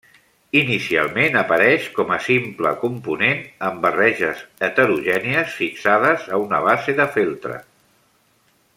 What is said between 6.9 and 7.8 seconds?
de feltre.